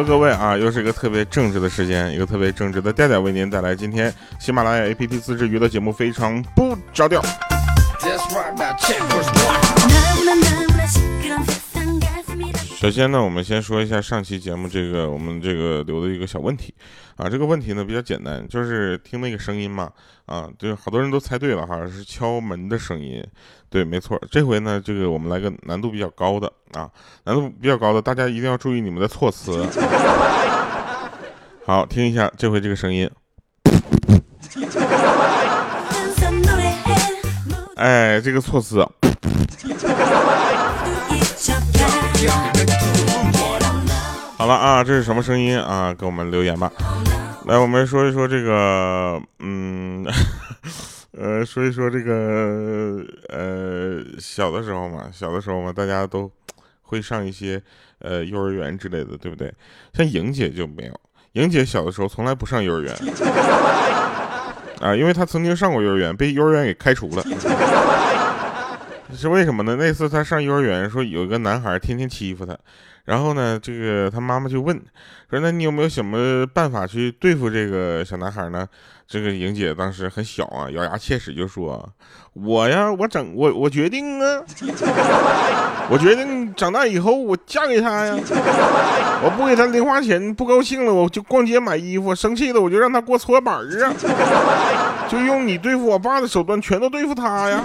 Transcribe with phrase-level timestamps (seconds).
[0.00, 7.22] Hello，各位啊，又是一个特别正直的时间，一个特别正直的调调为您带来今天喜马拉雅 APP 自制娱乐节目，非常不着调。
[12.78, 16.74] 首先呢，我们先说一下上期节目这个我们这个留的一个小问题。
[17.16, 19.90] 啊，这个问题呢比较简单，就是听那个声音嘛
[20.30, 23.20] 啊，就好多人都猜对了哈，是敲门的声音，
[23.68, 24.16] 对，没错。
[24.30, 26.88] 这回呢，这个我们来个难度比较高的啊，
[27.24, 29.66] 难度比较高的，大家一定要注意你们的措辞。
[31.66, 33.10] 好，听一下这回这个声音。
[37.74, 38.86] 哎，这个措辞。
[44.36, 45.92] 好了啊，这是什么声音啊？
[45.92, 46.70] 给我们留言吧。
[47.46, 50.06] 来，我们说一说这个，嗯，
[51.16, 56.30] 呃，说一说这个，呃，小的时候嘛，小的时候嘛，大家都
[56.82, 57.60] 会上一些
[58.00, 59.52] 呃幼儿园之类的，对不对？
[59.94, 61.00] 像莹姐就没有，
[61.32, 62.94] 莹姐小的时候从来不上幼儿园
[64.80, 67.24] 啊，因为她曾经上过幼儿园，被幼儿园给开除了。
[69.16, 69.76] 是为什么呢？
[69.76, 72.56] 那次她上幼儿园，说有一个男孩天天欺负她。
[73.04, 74.76] 然后呢，这个他妈妈就问
[75.28, 78.66] 说：“那你有没有什么办法去对付这个小男孩呢？”
[79.08, 81.84] 这个莹姐当时很小啊，咬牙切齿就说
[82.32, 84.40] ：“我呀，我整我我决定啊，
[85.90, 88.14] 我决定长大以后我嫁给他呀！
[89.24, 93.92] 我不给他零花钱，不高兴了我就逛街买衣服，生气了我就让他给我搓板儿啊，
[95.08, 97.64] 就用你对付我爸的手段，全都对付他呀！”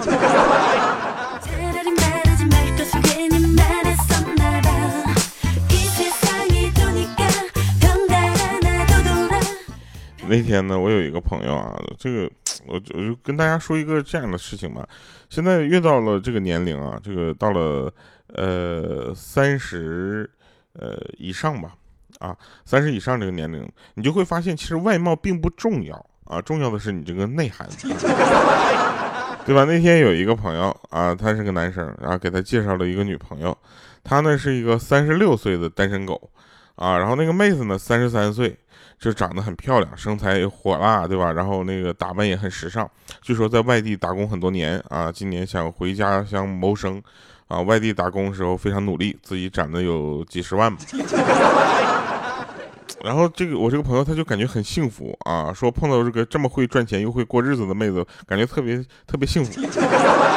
[10.28, 12.30] 那天呢，我有一个朋友啊，这个
[12.66, 14.86] 我我就跟大家说一个这样的事情吧。
[15.28, 17.92] 现在越到了这个年龄啊，这个到了
[18.28, 20.28] 呃三十
[20.72, 21.74] 呃以上吧，
[22.18, 27.68] 啊三十以上这个年龄，你就会发现其实外貌并不重要啊，重要的是你这个内涵，
[29.46, 29.64] 对吧？
[29.64, 33.56] 那天有一个朋友啊，他是个男生，然后给他介绍了一个女朋友，
[34.02, 36.30] 他呢是一个三十六岁的单身狗
[36.76, 38.56] 啊，然后那个妹子呢三十三岁。
[38.98, 41.30] 就长得很漂亮，身材火辣，对吧？
[41.30, 42.90] 然后那个打扮也很时尚。
[43.20, 47.02] 据说在外地打工很多年啊，今年想回家乡谋生，
[47.46, 50.80] 啊，外地打工的时候非常努力，自己攒的有几十万吧。
[53.04, 59.60] 然后这个我这个朋友他就感觉很幸福啊，说碰到这个这么会赚钱又会过日子的妹子，感觉特别特别幸福。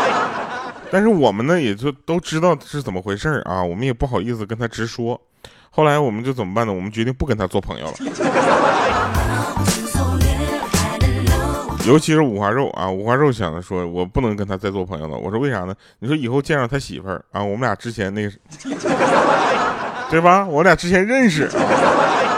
[0.92, 5.22] 但是我们呢也就都知道是怎么回事啊，我们也不好意思跟他直说。
[5.70, 6.74] 后来我们就怎么办呢？
[6.74, 7.94] 我们决定不跟他做朋友了。
[11.88, 15.18] 尤其是五花肉啊，五花肉想着说，我不能跟他再做朋友了。
[15.18, 15.74] 我说为啥呢？
[16.00, 18.32] 你说以后见着他媳妇儿啊，我们俩之前那个，
[20.12, 20.46] 对吧？
[20.46, 21.50] 我俩之前认识，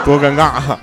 [0.04, 0.76] 多尴尬。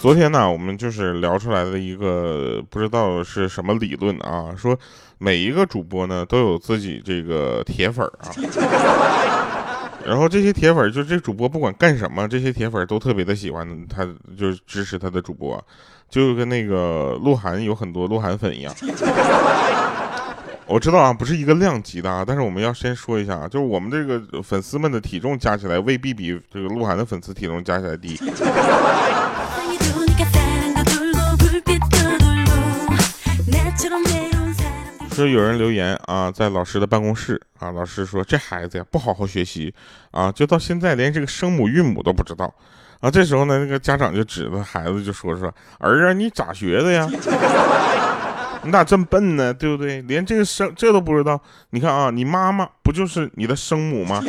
[0.00, 4.74] 昨天呢，我们就是聊出来的一个不知道是什么理论啊，说
[5.18, 8.32] 每一个主播呢都有自己这个铁粉啊，
[10.06, 14.02] 然后这些铁粉就这主播不管干什么，这些铁粉都特别的喜欢他，
[14.38, 15.62] 就是支持他的主播，
[16.08, 18.74] 就跟那个鹿晗有很多鹿晗粉一样。
[20.64, 28.18] 我知道啊，不是一个量级的啊，但是我们要先说一下啊，就是我们这个粉丝们的体重加起来未必比这个鹿晗的粉丝体重加起来低。
[35.20, 39.72] 说有人留言啊，在老师的办公室啊，老师说这孩子呀不好好学习
[40.12, 42.50] 啊，就到现在连这个声母韵母都不知道
[43.00, 43.10] 啊。
[43.10, 47.06] 这时候呢，那个家长就指着孩子就说说儿啊，你咋学的呀？
[48.64, 49.52] 你咋这么笨呢？
[49.52, 50.00] 对不对？
[50.02, 51.38] 连这个声这都不知道？
[51.68, 54.24] 你看啊，你妈妈不就是你的生母吗？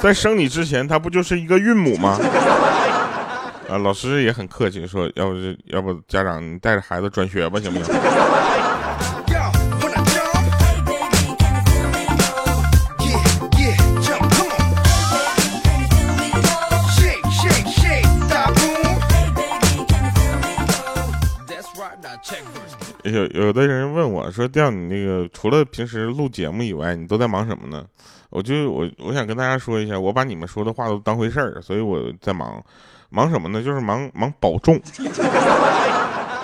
[0.00, 2.18] 在生你之前，她不就是一个韵母吗？
[3.68, 5.36] 啊，老师也很客气，说要不
[5.66, 7.94] 要不家长你带着孩子转学吧，行不行？
[23.12, 27.84] 有有的人问我说：“调你那个除了平时录节目以外，你都在忙什么呢？”
[28.30, 32.62] 我就我我想跟大家说一下，我把你们说的话都当回事儿，所以我在忙。
[33.14, 33.62] 忙什么呢？
[33.62, 34.80] 就是忙忙保重。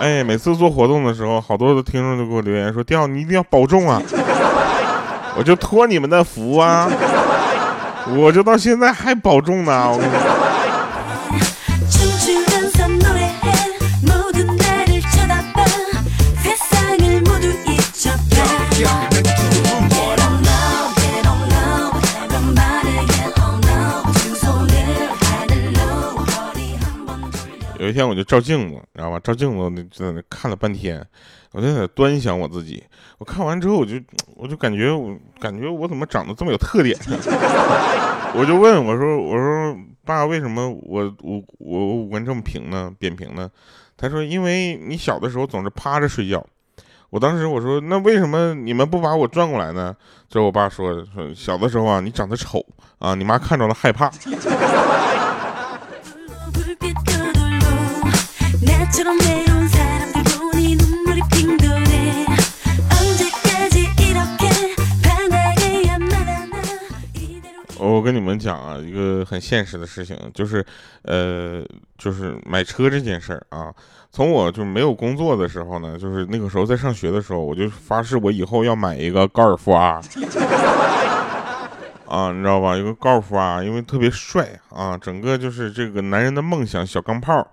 [0.01, 4.03] 哎，每次做活动的时候，好多的听众都给我留言说：“调你一定要保重啊！”
[5.35, 6.87] 我就托你们的福啊，
[8.19, 9.99] 我就到现在还保重呢。
[27.99, 29.19] 天我就照镜子，知道吧？
[29.19, 31.05] 照镜子那就在那看了半天，
[31.51, 32.83] 我就在端详我自己。
[33.19, 33.97] 我看完之后，我就
[34.37, 36.97] 我就感觉我感觉我怎么长得这么有特点？
[38.37, 42.93] 我就问我说我说爸，为什么我我我五官这么平呢？
[43.01, 43.51] 扁平呢？
[43.97, 46.47] 他说因为你小的时候总是趴着睡觉。
[47.11, 49.97] 我当时我说那为什么你们不把我转过来呢？
[50.29, 52.65] 这我爸说说小的时候啊，你长得丑
[52.99, 54.09] 啊，你妈看着了害怕。
[67.99, 70.65] 我跟你们讲啊，一个很现实的事情，就是，
[71.03, 71.65] 呃，
[71.99, 73.75] 就是买车这件事儿啊。
[74.13, 80.01] 从我就没有工作的时候呢，就是那个时候在上学的时候，我就发誓我以后要买一个高尔夫啊，
[82.07, 82.77] 啊，你知道吧？
[82.77, 87.45] 一个高尔夫啊，因为特别帅啊，整个就是这个男人的梦想，小钢炮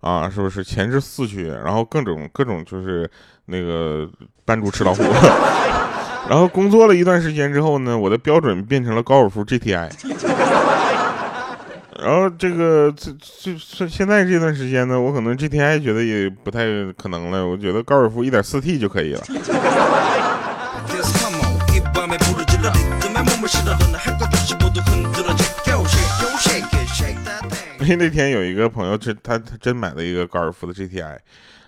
[0.00, 3.08] 啊，是不是前置四驱，然后各种各种就是
[3.46, 4.10] 那个
[4.44, 5.04] 扮猪吃老虎。
[6.28, 9.90] 然后工作了一段时间之后呢，我的标准变成了高尔夫 GTI。
[12.02, 13.12] 然后这个这
[13.74, 16.64] 这现在这段时间呢，我可能 GTI 觉得也不太
[16.96, 19.22] 可能了，我觉得高尔夫一点四 T 就可以了。
[27.80, 31.18] 因为那天有一个朋友，真他他真买了一个高尔夫的 GTI，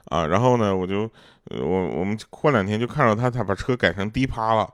[0.07, 1.11] 啊，然后呢，我就。
[1.51, 4.69] 我我们过两天就看到他，他把车改成低趴了，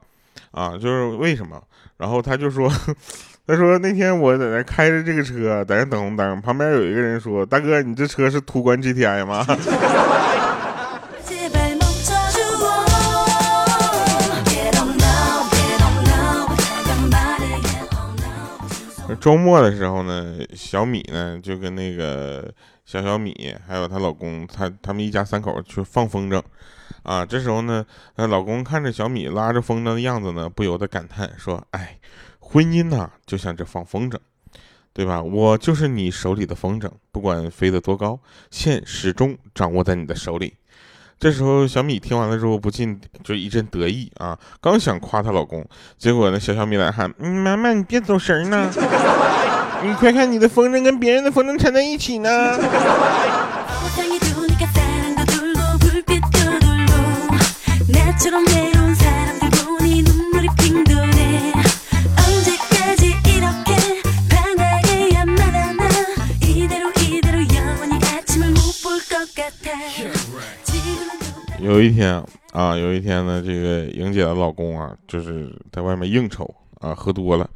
[0.52, 1.61] 啊，就是为什么？
[1.96, 2.70] 然后他就说，
[3.46, 9.44] 他说那天我在那开着这个车，在那等红灯，旁边有一个人说：“大哥，你这车是途观 GTI 吗？”
[19.20, 22.50] 周末的时候呢，小米呢就跟那个
[22.91, 26.43] 小小米还有她老公，她他们一家三口去放风筝，
[27.05, 32.01] 啊，这时候呢，那老公看着小米拉着风筝的样子呢，不由得感叹说：“哎，
[32.41, 34.19] 婚姻呐，就像这放风筝，
[34.93, 35.23] 对吧？
[35.23, 38.19] 我就是你手里的风筝，不管飞得多高，
[38.51, 40.55] 线始终掌握在你的手里。”
[41.21, 44.37] 这时候，小米听完了之后，不禁就一阵得意啊！
[44.61, 45.65] 刚想夸她老公，
[45.97, 48.69] 结果呢，小小米来喊：“，妈妈，你别走神儿呢！
[49.82, 52.59] 你快看，你的风筝跟别人的风筝缠在一起呢！”
[71.62, 72.23] 有一天
[72.53, 77.49] 啊，有一天呢，这个莹姐的老公啊，就是在外面应酬啊，喝多了，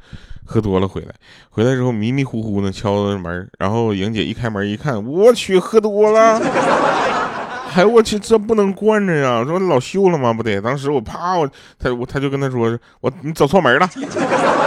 [0.45, 1.13] 喝多了回来，
[1.49, 6.39] 回来之后迷迷糊糊的敲门，然后莹姐一开门一看，我去，喝多了，
[7.75, 10.31] 哎我去，这不能惯着呀，说老秀了吗？
[10.31, 13.89] 不得，当时我啪，我他我他就跟他说，我你走错门了，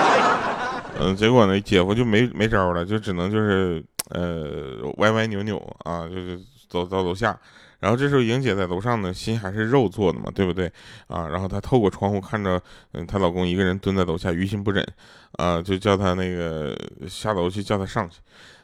[1.01, 6.39] 嗯，结果呢，姐夫就没没招了，就只能就是呃歪歪扭扭啊，就是
[6.69, 7.35] 走到楼下。
[7.81, 10.67] 然后这时候，莹姐在楼上呢，心还是肉做的嘛，对不对
[11.07, 11.29] 啊？
[11.29, 12.61] 然后她透过窗户看着，
[12.93, 14.87] 嗯，她老公一个人蹲在楼下，于心不忍，
[15.33, 16.77] 啊，就叫她那个
[17.09, 18.17] 下楼去叫她上去。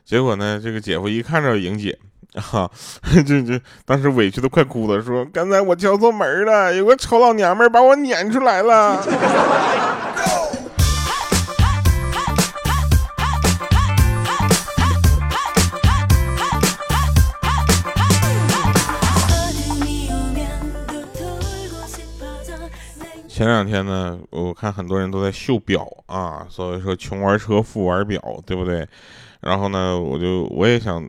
[0.05, 1.97] 结果呢，这个姐夫一看着莹姐，
[2.53, 2.69] 啊，
[3.25, 9.01] 就就当时委屈的快哭了，说：“刚才我敲错门了，有个丑老娘们把我撵出来了。
[23.45, 28.89] ”前两天呢，我看很多人都在秀表啊，所以说穷玩车，富玩表，对不对？
[29.43, 31.07] 然后呢，我就我也想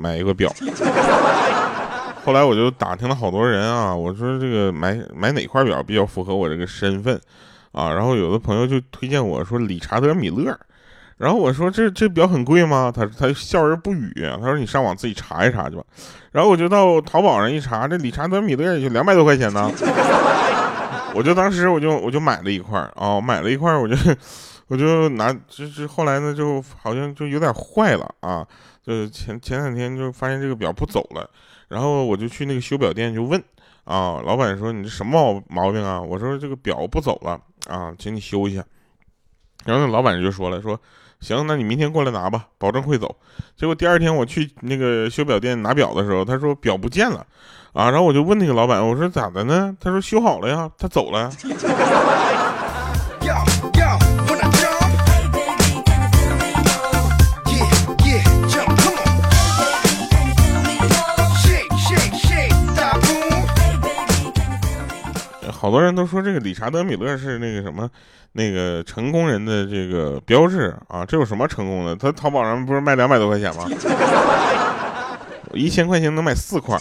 [0.00, 0.48] 买一个表。
[2.24, 7.20] 后来我就打听了好多人啊，我说这个买买哪块表比较符合我这个身份
[7.72, 7.92] 啊？
[7.92, 10.56] 然后有的朋友就推荐我说理查德米勒，
[11.16, 12.92] 然后我说这这表很贵吗？
[12.94, 15.82] 他他笑而不语，他说你上网自己查一查去吧。
[16.30, 19.68] 然后我就到淘宝上一查，这理查德米勒也就两百多块钱呢。
[21.14, 23.94] 我就当时我就我就买了一块儿啊，买了一块儿我就
[24.68, 28.46] 我就拿，就是后来呢，就好像就有点坏了啊，
[28.82, 31.28] 就前前两天就发现这个表不走了，
[31.68, 33.42] 然后我就去那个修表店就问
[33.84, 36.00] 啊，老板说你这什么毛毛病啊？
[36.00, 37.38] 我说这个表不走了
[37.68, 38.64] 啊，请你修一下。
[39.64, 40.80] 然后那老板就说了说，
[41.22, 43.16] 行，那你明天过来拿吧，保证会走。
[43.56, 47.24] 结果第二天我去那个修表店拿表的时候，他说表不见了。
[47.72, 49.74] 啊，然后我就问那个老板，我说咋的呢？
[49.80, 51.30] 他说修好了呀，他走了。
[65.62, 67.88] 好多人都说这个理查德米勒是那个什么，
[68.32, 71.94] 那个成功人的这个标志啊，这有什么成功的？
[71.94, 73.68] 他淘宝上不是卖两百多块钱吗？
[75.54, 76.76] 一千块钱能买四块。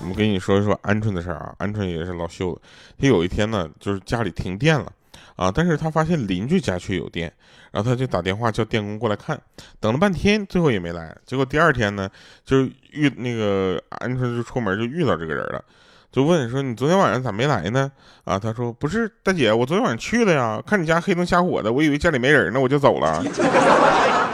[0.00, 2.62] 我们跟你说一说鹌鹑的事儿啊，鹌鹑也是老秀的。
[2.98, 4.90] 他有一天呢，就是家里停电了
[5.36, 7.32] 啊，但是他发现邻居家却有电，
[7.70, 9.40] 然后他就打电话叫电工过来看，
[9.78, 11.14] 等了半天，最后也没来。
[11.24, 12.10] 结果第二天呢，
[12.44, 15.62] 就遇那个鹌鹑就出门就遇到这个人了，
[16.10, 17.92] 就问说你昨天晚上咋没来呢？
[18.24, 23.22] 啊，他说不是大姐，我昨天晚上去了呀，看你家黑灯瞎火的，我以为家里没人呢，我就走了。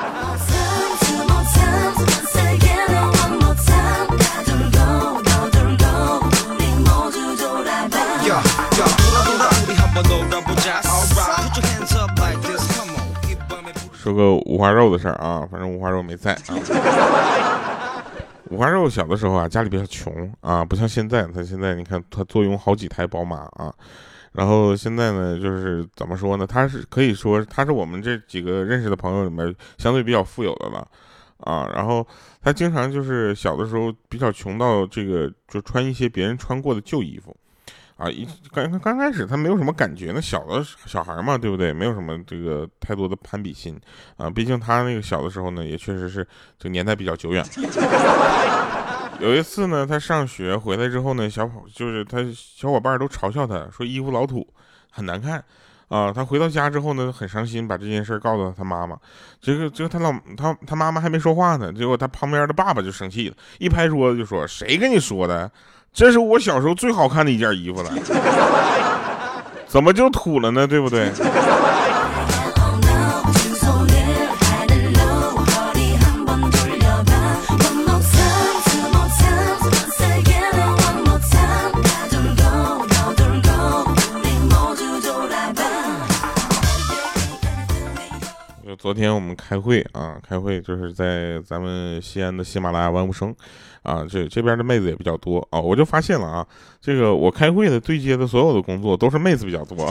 [14.12, 18.04] 说个五花肉的事儿啊，反正五花肉没在啊。
[18.50, 23.72] 五花肉小的时候啊，家里比较穷啊，不像现在，他现在你看他坐拥好几台宝马啊。
[24.32, 26.46] 然后现在呢，就是怎么说呢？
[26.46, 30.86] 他是可以说他是我们这几个认识的朋友里面相对比较富有的了
[31.38, 31.66] 啊。
[31.74, 32.06] 然后
[32.42, 37.34] 他经常就是小的时候比较穷到这个，就穿一些别人穿过的旧衣服。
[38.02, 41.72] 啊，一刚刚开始他没有什么感觉，那小的小孩嘛，对不对？
[41.72, 43.80] 没有什么这个太多的攀比心
[44.16, 44.28] 啊。
[44.28, 46.26] 毕竟他那个小的时候呢，也确实是
[46.58, 47.46] 这个年代比较久远。
[49.20, 54.44] 有一次呢，他上学回来之后呢，小伙就是他小伙伴都嘲笑他说衣服老土，
[54.90, 55.44] 很难看
[55.86, 56.12] 啊。
[56.12, 58.98] 他回到家之后呢，很伤心，把这件事儿告诉他妈妈。
[59.40, 65.48] 结果结果他老他他妈妈还没说话呢，结果他旁边的爸爸就生气了，一拍桌子就说：“谁跟你说的？”
[65.92, 67.90] 这是我小时候最好看的一件衣服了，
[69.68, 70.66] 怎么就土了呢？
[70.66, 71.10] 对不对？
[88.92, 93.34] 昨天我们开会啊，开会就是在咱们西安的喜马拉雅万物生，
[93.82, 96.46] 啊，这这边的妹子也比较多啊，我就发现了啊，
[96.78, 99.90] 这个我开会的对接的所有的工作都是妹子比较多，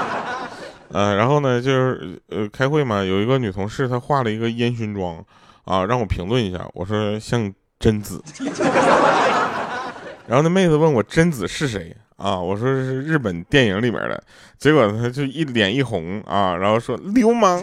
[0.92, 5.24] 呃，然后呢就是呃开会嘛，有一个女同事她化了一个烟熏妆
[5.64, 7.50] 啊，让我评论一下，我说像
[7.80, 8.22] 贞子，
[10.28, 11.96] 然后那妹子问我贞子是谁。
[12.16, 14.22] 啊，我说是日本电影里面的，
[14.58, 17.62] 结果他就一脸一红啊，然后说流氓。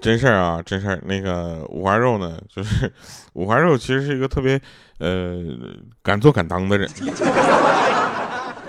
[0.00, 1.00] 真事儿啊，真事儿。
[1.06, 2.92] 那个五花肉呢，就是
[3.32, 4.60] 五花肉其实是一个特别
[4.98, 5.38] 呃
[6.02, 6.86] 敢做敢当的人。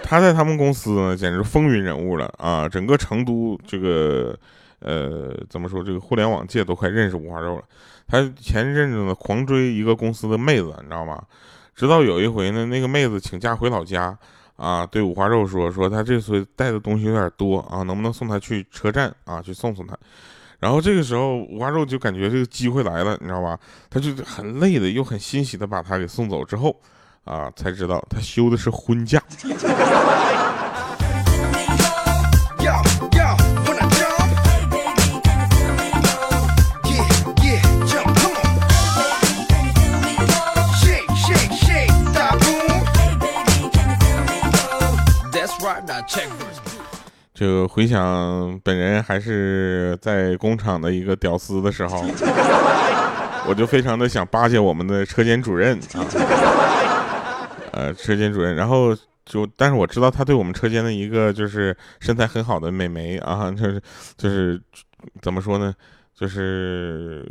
[0.07, 2.69] 他在他们公司呢，简直风云人物了啊！
[2.69, 4.37] 整个成都这个，
[4.77, 5.83] 呃，怎么说？
[5.83, 7.63] 这个互联网界都快认识五花肉了。
[8.07, 11.19] 他前一阵子呢，狂追一个公司的妹子，你知道吗？
[11.75, 14.15] 直到有一回呢，那个妹子请假回老家，
[14.57, 19.97] 啊，对五花肉说：“说他这次带的东西有点多啊，能不能送他去车站啊，去送送他？”
[20.61, 23.59] 然后这个时候，五花肉就感觉这个机会来了，你知道吧？
[23.89, 26.79] 他就很累的，又很欣喜的把他给送走之后。
[27.25, 29.21] 啊，才知道他休的是婚假。
[47.33, 52.05] 这个回想本人还是在工厂的一个屌丝的时候，
[53.47, 56.05] 我就非常的想巴结我们的车间主任啊。
[57.75, 63.81] 呃，车间主任，然后就，但是我知道他对我们车间的一个就是身材很好的美眉啊， 就是
[64.15, 64.61] 就是
[65.21, 65.75] 怎么说呢，
[66.15, 67.29] 就是，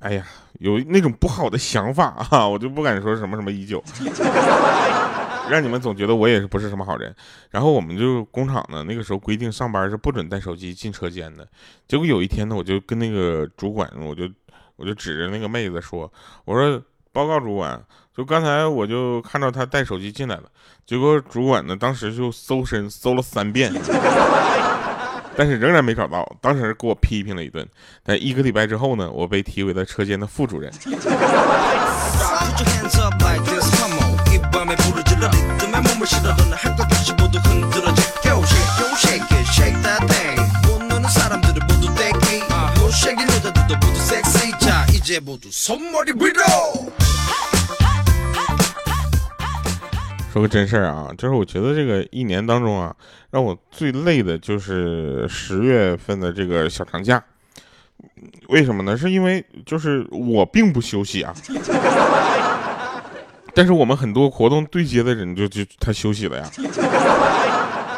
[0.00, 0.24] 哎呀，
[0.60, 3.84] 有那种不好的想法啊， 我就不敢说什么什么已久，
[5.50, 7.14] 让你们总觉得我也是不是什么好人。
[7.50, 11.46] 然后我们就工厂呢，那个时候规定上班是不准带手机进车间的。
[11.86, 14.26] 结果有一天呢，我就跟那个主管，我就
[14.76, 16.10] 我就指着那个妹子说，
[16.46, 16.82] 我说。
[17.12, 17.82] 报告主管，
[18.16, 20.44] 就刚才我就看到他带手机进来了，
[20.86, 23.72] 结果主管呢当时就搜身搜了三遍，
[25.36, 27.66] 但是仍然没找到，当时给我批评了一顿。
[28.04, 30.70] 但一个礼拜之后呢，我被提为了车间的副主任。
[50.32, 52.94] 说个真事儿啊就是我觉得这个一年当中啊
[53.30, 57.22] 让我最累的就是十月份的这个小长假。
[58.48, 58.96] 为什么呢？
[58.96, 61.34] 是因为就是我并不休息啊。
[63.54, 66.48] 但是我们很多活动对接的人就就他休息了呀。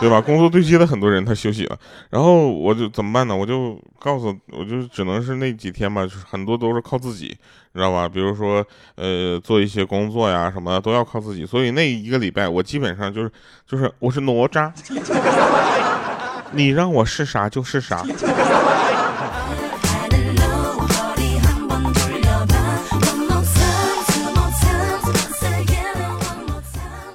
[0.02, 0.20] 对吧？
[0.20, 1.78] 工作对接的很多人他休息了，
[2.10, 3.36] 然后我就怎么办呢？
[3.36, 7.26] 我就告诉，我就只能是那几天吧，就是很多都是靠自己，
[7.72, 8.08] 你知道吧？
[8.08, 8.66] 比如说，
[8.96, 13.30] 呃，做一些工作呀什么都要靠自己，所以那一个礼拜我基本上就是
[13.64, 14.72] 就是我是哪吒，
[16.50, 18.04] 你让我是啥就是啥。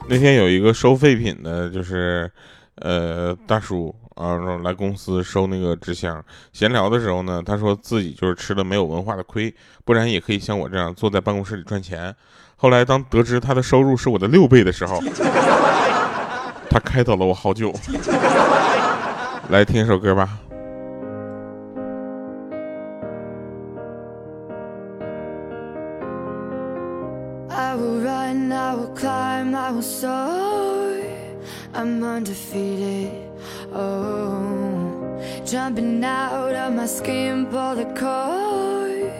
[0.08, 2.32] 那天有一个收废品的，就是。
[2.82, 6.24] 呃，大叔啊，来公司收那个纸箱。
[6.54, 9.54] 闲聊的时候呢，他说自己就是吃了没有文化的亏，
[9.84, 12.16] 不然也可以像我这样坐在办公室里赚钱。
[12.56, 15.00] 后来当得知他的收入是我的六倍的时候，
[16.70, 17.74] 他开导了我好久。
[19.50, 20.38] 来听一首歌吧。
[31.74, 33.12] I'm undefeated.
[33.74, 39.12] Oh, jumping out of my skin, pull the cord.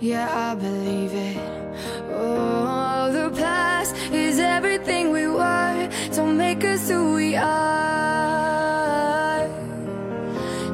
[0.00, 1.36] Yeah, I believe it.
[2.10, 5.88] Oh, the past is everything we were.
[6.14, 7.48] Don't make us who we are.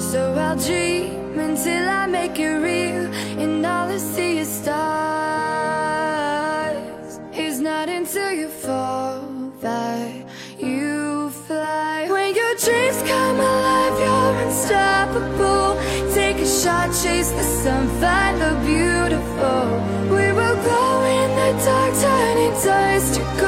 [0.01, 2.08] So I'll dream until I
[16.59, 19.81] Take a shot, chase the sun, find the beautiful.
[20.11, 23.48] We will glow in the dark, turning dust to gold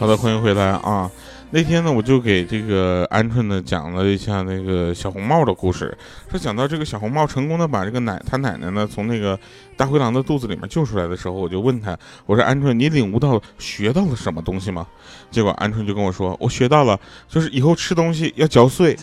[0.00, 1.10] 好的，欢迎回来啊！
[1.50, 5.94] 那天呢，我就给这个鹌鹑呢讲了一下那个小红帽的故事。
[6.30, 9.38] 说讲到这个小红帽成功的把这个奶他奶奶呢从那个
[9.76, 14.86] 大灰狼的肚子里面救出来的时候，我就问他，我说鹌鹑，你领悟到学到了什么东西吗？
[15.30, 18.96] 结果鹌鹑就跟我说，我学到了，就是以后吃东西要嚼碎。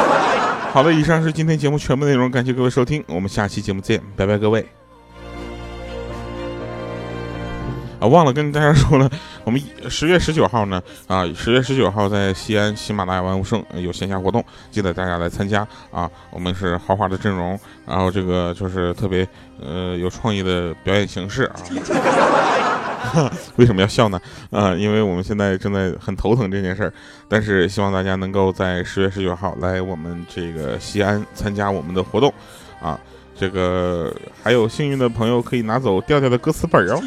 [0.70, 4.66] 好了，以上是今天节目全部内容，感谢各位收听，我们下期节目见，拜拜，各位。
[7.98, 9.10] 啊，忘了跟大家说了，
[9.44, 16.10] 我们十月十九号呢，啊，十月十九号在西安喜马拉雅万物盛有线下活动，记得大家来参加啊。
[16.30, 19.26] 我们是豪华的阵容，然后这个就是特别
[19.60, 21.56] 呃有创意的表演形式啊。
[23.56, 24.20] 为什么要笑呢？
[24.50, 26.92] 啊，因为我们现在正在很头疼这件事儿，
[27.28, 32.30] 但是希望大家能够在十月十九号来我们这个西安参加我们的活动，
[32.78, 32.98] 啊，
[33.38, 37.00] 这个还有幸运的朋友可以拿走调调的歌词本哦，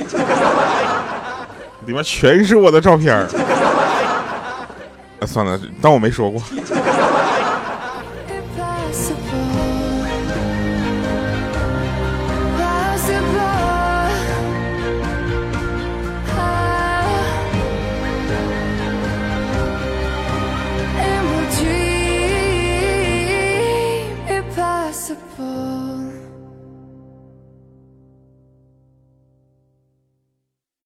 [1.85, 3.27] 里面全是我的照片儿。
[5.25, 6.41] 算了，当我没说过。